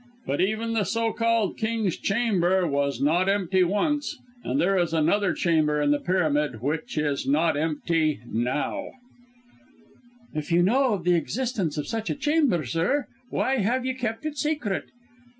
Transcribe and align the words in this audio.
But 0.25 0.41
even 0.41 0.73
the 0.73 0.83
so 0.83 1.13
called 1.13 1.59
King's 1.59 1.95
Chamber 1.95 2.65
was 2.65 2.99
not 2.99 3.29
empty 3.29 3.63
once; 3.63 4.17
and 4.43 4.59
there 4.59 4.75
is 4.75 4.95
another 4.95 5.31
chamber 5.31 5.79
in 5.79 5.91
the 5.91 5.99
pyramid 5.99 6.59
which 6.59 6.97
is 6.97 7.27
not 7.27 7.55
empty 7.55 8.19
now!" 8.25 8.93
"If 10.33 10.51
you 10.51 10.63
know 10.63 10.93
of 10.95 11.03
the 11.03 11.13
existence 11.13 11.77
of 11.77 11.85
such 11.85 12.09
a 12.09 12.15
chamber, 12.15 12.65
sir, 12.65 13.05
why 13.29 13.57
have 13.59 13.85
you 13.85 13.93
kept 13.95 14.25
it 14.25 14.39
secret?" 14.39 14.85